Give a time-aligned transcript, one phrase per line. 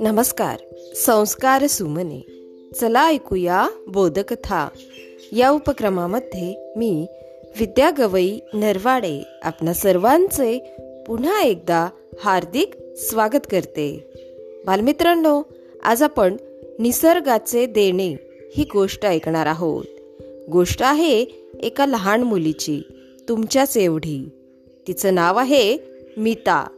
[0.00, 0.60] नमस्कार
[0.94, 2.26] संस्कार सुमने.
[2.80, 4.68] चला ऐकूया बोधकथा.
[5.32, 7.06] या उपक्रमामध्ये मी
[7.58, 10.76] विद्या गवई नरवाडे आपणा सर्वांचे
[11.06, 11.88] पुन्हा एकदा
[12.18, 14.12] हार्दिक स्वागत करते.
[14.66, 15.42] बालमित्रांनो
[15.82, 16.36] आज आपण
[16.78, 18.14] निसर्गाचे देणे
[18.56, 19.84] ही गोष्ट ऐकणार आहोत.
[20.50, 21.20] गोष्ट आहे
[21.62, 22.82] एका लहान मुलीची
[23.28, 24.28] तुमच्याच एवढी.
[24.88, 25.78] तिचं नाव आहे
[26.16, 26.68] मीता.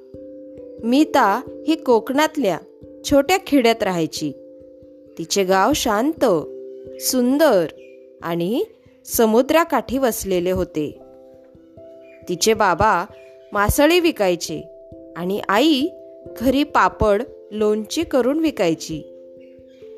[0.84, 2.58] मीता ही कोकणातल्या
[3.04, 4.32] छोट्या खेड्यात राहायची.
[5.18, 6.24] तिचे गाव शांत
[7.00, 7.66] सुंदर
[8.22, 8.64] आणि
[9.04, 10.98] समुद्राकाठी वसलेले होते.
[12.28, 13.04] तिचे बाबा
[13.52, 14.62] मासळी विकायचे
[15.16, 15.86] आणि आई
[16.40, 19.02] घरी पापड लोणची करून विकायची.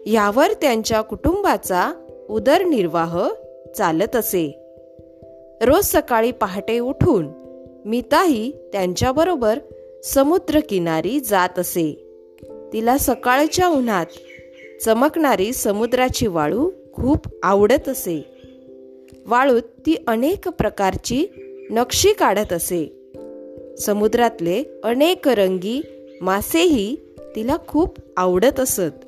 [0.06, 1.92] यावर त्यांच्या कुटुंबाचा
[2.30, 3.28] उदरनिर्वाह
[3.76, 4.58] चालत असे.
[5.60, 7.41] रोज सकाळी पहाटे उठून
[7.84, 9.58] मीताही त्यांच्याबरोबर
[10.04, 12.08] समुद्रकिनारी जात असे.
[12.72, 14.06] तिला सकाळच्या उन्हात
[14.84, 18.24] चमकणारी समुद्राची वाळू खूप आवडत असे.
[19.26, 21.26] वाळूत ती अनेक प्रकारची
[21.70, 23.10] नक्षी काढत असे.
[23.78, 25.82] समुद्रातले अनेक रंगी
[26.20, 26.96] मासेही
[27.36, 29.04] तिला खूप आवडत असत.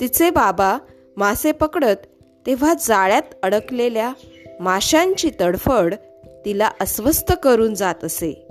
[0.00, 0.78] तिचे बाबा
[1.16, 1.96] मासे पकडत
[2.46, 4.12] तेव्हा जाळ्यात अडकलेल्या
[4.60, 5.94] माशांची तडफड
[6.44, 8.46] तिला अस्वस्थ करून जात असे.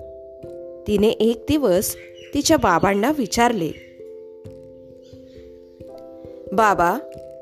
[0.88, 1.96] तिने एक दिवस
[2.34, 3.72] तिच्या बाबांना विचारले
[6.52, 6.98] बाबा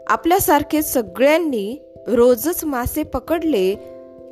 [0.07, 3.75] आपल्यासारखे सगळ्यांनी रोजच मासे पकडले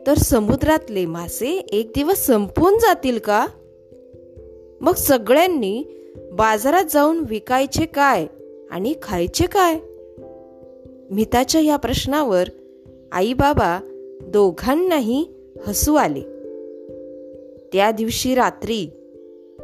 [0.08, 3.48] तर समुद्रातले मासे एक दिवस संपून जातील का?
[4.82, 5.84] मग सगळ्यांनी
[6.32, 8.28] बाजारात जाऊन विकायचे काय
[8.72, 9.80] आणि खायचे काय?
[11.12, 12.50] मिताच्या या प्रश्नावर
[13.12, 13.80] आई बाबा
[14.22, 15.28] दोघांनाही
[15.68, 16.22] हसू आले.
[17.74, 18.90] त्या दिवशी रात्री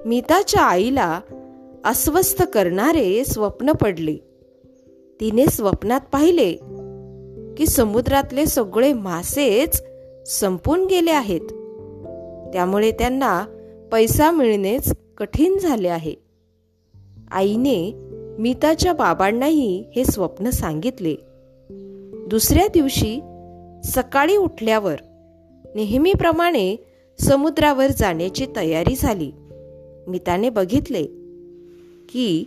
[0.06, 1.22] मिताच्या आईला
[1.86, 4.16] अस्वस्थ करणारे स्वप्न पडले.
[5.20, 6.52] तिने स्वप्नात पाहिले
[7.58, 9.83] की समुद्रातले सगळे मासेच
[10.27, 11.42] संपून गेले आहेत.
[12.54, 13.45] त्यामुळे त्यांना
[13.92, 16.14] पैसा मिळणेच कठीण झाले आहे.
[17.32, 17.94] आईने
[18.39, 21.15] मीताच्या बाबांनाही हे स्वप्न सांगितले.
[22.27, 23.21] दुसऱ्या दिवशी
[23.86, 24.95] सकाळी उठल्यावर
[25.76, 26.76] नेहमीप्रमाणे
[27.20, 29.32] समुद्रावर जाण्याची तयारी झाली.
[30.08, 31.04] मिताने बघितले
[32.10, 32.44] की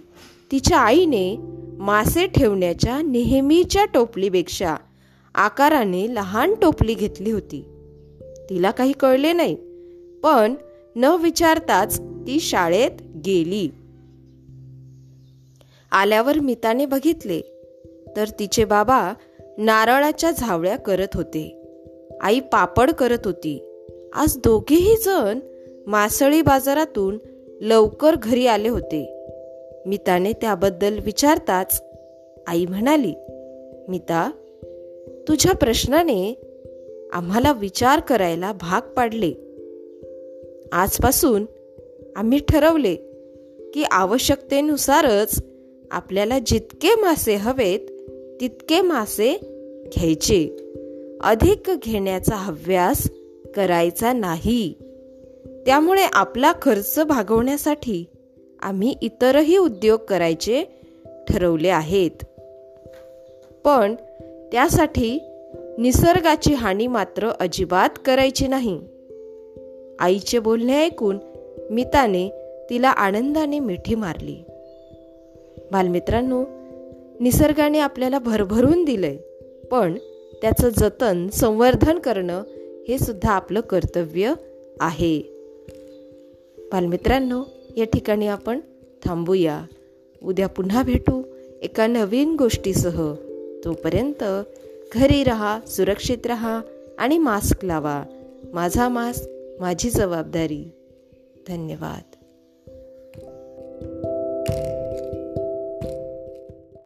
[0.53, 1.37] तिच्या आईने
[1.79, 4.77] मासे ठेवण्याच्या नेहमीच्या टोपलीपेक्षा
[5.35, 7.65] आकाराने लहान टोपली घेतली होती.
[8.51, 9.55] तिला काही कळले नाही
[10.23, 10.55] पण
[10.97, 12.91] न विचारताच ती शाळेत
[13.25, 13.69] गेली.
[15.93, 17.41] आल्यावर मिताने बघितले
[18.17, 19.13] तर तिचे बाबा
[19.59, 21.64] नारळाच्या झावळ्या करत होते.
[22.25, 23.85] आई पापड करत होती.
[24.13, 25.39] आज दोघेही जण
[25.87, 27.19] मासळी बाजारातून
[27.61, 29.27] लवकर घरी आले होते.
[29.87, 31.83] मिताने त्याबद्दल विचारताच
[32.47, 33.15] आई म्हणाली
[33.89, 34.31] मिता
[35.29, 36.35] तुझ्या प्रश्नाने
[37.13, 39.33] आम्हाला विचार करायला भाग पाडले.
[40.73, 41.45] आजपासून
[42.17, 42.95] आम्ही ठरवले
[43.75, 45.43] की आवश्यकतेनुसारच
[45.91, 47.81] आपल्याला जितके मासे हवेत
[48.41, 49.37] तितके मासे
[49.97, 50.57] घ्यायचे.
[51.25, 53.09] अधिक घेण्याचा हव्यास
[53.55, 54.75] करायचा नाही.
[55.67, 58.05] त्यामुळे आपला खर्च भागवण्यासाठी
[58.63, 60.65] आम्ही इतरही उद्योग करायचे
[61.29, 62.25] ठरवले आहेत.
[63.65, 63.95] पण
[64.53, 65.19] त्यासाठी
[65.79, 68.81] निसर्गाची हानी मात्र अजिबात करायची नाही.
[69.99, 71.19] आईचे बोलणे ऐकून
[71.71, 72.29] मिताने
[72.71, 74.37] तिला आनंदाने मिठी मारली.
[75.73, 76.45] बालमित्रांनो
[77.21, 79.17] निसर्गाने आपल्याला भरभरून दिलंय
[79.71, 79.99] पण
[80.45, 82.43] त्याचं जतन संवर्धन करणं
[82.89, 84.35] हे सुद्धा आपलं कर्तव्य
[84.81, 85.21] आहे.
[86.59, 87.43] बालमित्रांनो
[87.77, 88.61] या ठिकाणी आपण
[89.05, 89.65] थांबूया.
[90.23, 91.23] उद्या पुन्हा भेटू
[91.63, 93.15] एका नवीन गोष्टीसह.
[93.65, 94.25] तोपर्यंत
[94.95, 96.61] घरी राहा सुरक्षित राहा
[96.99, 98.05] आणि मास्क लावा.
[98.53, 99.31] माझा मास्क
[99.61, 100.71] माझी जबाबदारी.
[101.49, 102.24] धन्यवाद.